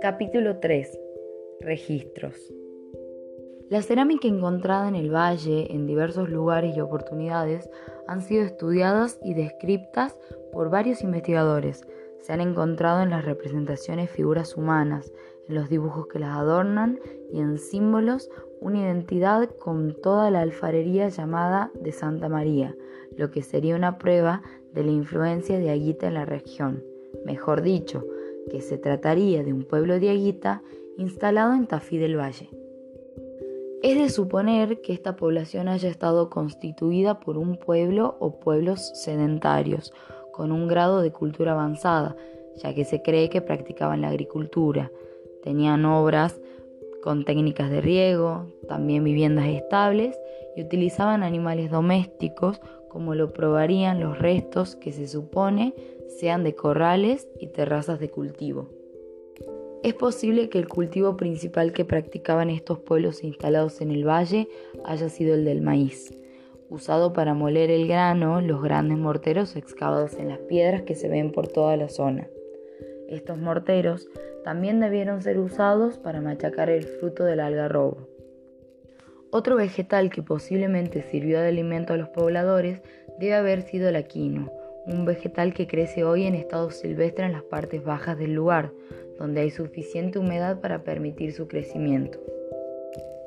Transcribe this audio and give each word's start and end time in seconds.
Capítulo 0.00 0.58
3. 0.58 0.98
Registros. 1.60 2.36
La 3.68 3.82
cerámica 3.82 4.28
encontrada 4.28 4.88
en 4.88 4.94
el 4.94 5.14
valle 5.14 5.72
en 5.72 5.86
diversos 5.86 6.30
lugares 6.30 6.76
y 6.76 6.80
oportunidades 6.80 7.68
han 8.06 8.22
sido 8.22 8.44
estudiadas 8.44 9.18
y 9.22 9.34
descriptas 9.34 10.16
por 10.52 10.70
varios 10.70 11.02
investigadores. 11.02 11.86
Se 12.20 12.32
han 12.32 12.40
encontrado 12.40 13.02
en 13.02 13.10
las 13.10 13.24
representaciones 13.24 14.10
figuras 14.10 14.56
humanas, 14.56 15.12
en 15.48 15.54
los 15.54 15.68
dibujos 15.68 16.06
que 16.06 16.18
las 16.18 16.36
adornan 16.36 16.98
y 17.32 17.40
en 17.40 17.58
símbolos 17.58 18.30
una 18.60 18.80
identidad 18.80 19.48
con 19.58 19.94
toda 20.00 20.30
la 20.30 20.40
alfarería 20.40 21.08
llamada 21.08 21.70
de 21.74 21.92
Santa 21.92 22.28
María, 22.28 22.76
lo 23.16 23.30
que 23.30 23.42
sería 23.42 23.74
una 23.74 23.98
prueba 23.98 24.42
de 24.72 24.84
la 24.84 24.90
influencia 24.90 25.58
de 25.58 25.70
Aguita 25.70 26.08
en 26.08 26.14
la 26.14 26.24
región. 26.24 26.84
Mejor 27.24 27.62
dicho, 27.62 28.04
que 28.50 28.60
se 28.60 28.78
trataría 28.78 29.42
de 29.42 29.52
un 29.52 29.64
pueblo 29.64 29.98
de 29.98 30.10
Aguita 30.10 30.62
instalado 30.96 31.54
en 31.54 31.66
Tafí 31.66 31.98
del 31.98 32.18
Valle. 32.18 32.50
Es 33.82 33.98
de 33.98 34.10
suponer 34.10 34.82
que 34.82 34.92
esta 34.92 35.16
población 35.16 35.68
haya 35.68 35.88
estado 35.88 36.28
constituida 36.28 37.18
por 37.18 37.38
un 37.38 37.56
pueblo 37.56 38.16
o 38.20 38.38
pueblos 38.38 38.90
sedentarios, 38.94 39.92
con 40.32 40.52
un 40.52 40.68
grado 40.68 41.00
de 41.02 41.12
cultura 41.12 41.52
avanzada, 41.52 42.16
ya 42.56 42.74
que 42.74 42.84
se 42.84 43.02
cree 43.02 43.28
que 43.28 43.40
practicaban 43.40 44.02
la 44.02 44.08
agricultura, 44.08 44.90
tenían 45.42 45.84
obras 45.84 46.40
con 47.02 47.24
técnicas 47.24 47.70
de 47.70 47.80
riego, 47.80 48.46
también 48.68 49.04
viviendas 49.04 49.46
estables 49.46 50.18
y 50.56 50.62
utilizaban 50.62 51.22
animales 51.22 51.70
domésticos 51.70 52.60
como 52.88 53.14
lo 53.14 53.32
probarían 53.32 54.00
los 54.00 54.18
restos 54.18 54.76
que 54.76 54.92
se 54.92 55.06
supone 55.06 55.74
sean 56.08 56.44
de 56.44 56.54
corrales 56.54 57.28
y 57.38 57.46
terrazas 57.46 58.00
de 58.00 58.10
cultivo. 58.10 58.68
Es 59.82 59.94
posible 59.94 60.50
que 60.50 60.58
el 60.58 60.68
cultivo 60.68 61.16
principal 61.16 61.72
que 61.72 61.86
practicaban 61.86 62.50
estos 62.50 62.80
pueblos 62.80 63.24
instalados 63.24 63.80
en 63.80 63.90
el 63.90 64.06
valle 64.06 64.48
haya 64.84 65.08
sido 65.08 65.34
el 65.34 65.46
del 65.46 65.62
maíz, 65.62 66.12
usado 66.70 67.12
para 67.12 67.34
moler 67.34 67.70
el 67.70 67.86
grano 67.88 68.40
los 68.40 68.62
grandes 68.62 68.96
morteros 68.96 69.56
excavados 69.56 70.14
en 70.14 70.28
las 70.28 70.38
piedras 70.38 70.82
que 70.82 70.94
se 70.94 71.08
ven 71.08 71.32
por 71.32 71.48
toda 71.48 71.76
la 71.76 71.88
zona. 71.88 72.28
Estos 73.08 73.38
morteros 73.38 74.08
también 74.44 74.80
debieron 74.80 75.20
ser 75.20 75.38
usados 75.38 75.98
para 75.98 76.20
machacar 76.20 76.70
el 76.70 76.84
fruto 76.84 77.24
del 77.24 77.40
algarrobo. 77.40 78.08
Otro 79.32 79.56
vegetal 79.56 80.10
que 80.10 80.22
posiblemente 80.22 81.02
sirvió 81.02 81.40
de 81.40 81.48
alimento 81.48 81.92
a 81.92 81.96
los 81.96 82.08
pobladores 82.08 82.80
debe 83.18 83.34
haber 83.34 83.62
sido 83.62 83.88
el 83.88 83.96
aquino, 83.96 84.50
un 84.86 85.04
vegetal 85.04 85.54
que 85.54 85.66
crece 85.66 86.04
hoy 86.04 86.24
en 86.24 86.34
estado 86.34 86.70
silvestre 86.70 87.26
en 87.26 87.32
las 87.32 87.42
partes 87.42 87.84
bajas 87.84 88.16
del 88.16 88.32
lugar, 88.32 88.72
donde 89.18 89.42
hay 89.42 89.50
suficiente 89.50 90.18
humedad 90.18 90.60
para 90.60 90.82
permitir 90.82 91.32
su 91.32 91.46
crecimiento. 91.46 92.18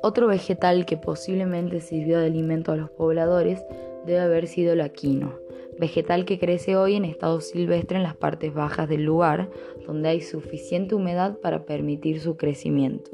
Otro 0.06 0.26
vegetal 0.26 0.84
que 0.84 0.98
posiblemente 0.98 1.80
sirvió 1.80 2.18
de 2.18 2.26
alimento 2.26 2.72
a 2.72 2.76
los 2.76 2.90
pobladores 2.90 3.64
debe 4.04 4.20
haber 4.20 4.48
sido 4.48 4.74
el 4.74 4.82
aquino, 4.82 5.32
vegetal 5.78 6.26
que 6.26 6.38
crece 6.38 6.76
hoy 6.76 6.96
en 6.96 7.06
estado 7.06 7.40
silvestre 7.40 7.96
en 7.96 8.02
las 8.02 8.14
partes 8.14 8.52
bajas 8.52 8.86
del 8.86 9.02
lugar, 9.02 9.48
donde 9.86 10.10
hay 10.10 10.20
suficiente 10.20 10.94
humedad 10.94 11.38
para 11.38 11.64
permitir 11.64 12.20
su 12.20 12.36
crecimiento. 12.36 13.12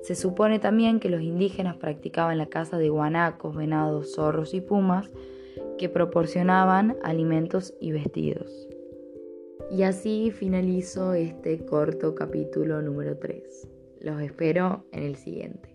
Se 0.00 0.14
supone 0.14 0.60
también 0.60 0.98
que 0.98 1.10
los 1.10 1.20
indígenas 1.20 1.76
practicaban 1.76 2.38
la 2.38 2.46
caza 2.46 2.78
de 2.78 2.88
guanacos, 2.88 3.54
venados, 3.54 4.14
zorros 4.14 4.54
y 4.54 4.62
pumas 4.62 5.10
que 5.76 5.90
proporcionaban 5.90 6.96
alimentos 7.02 7.74
y 7.82 7.92
vestidos. 7.92 8.66
Y 9.70 9.82
así 9.82 10.30
finalizo 10.30 11.12
este 11.12 11.66
corto 11.66 12.14
capítulo 12.14 12.80
número 12.80 13.18
3. 13.18 13.75
Los 14.06 14.20
espero 14.20 14.86
en 14.92 15.02
el 15.02 15.16
siguiente. 15.16 15.68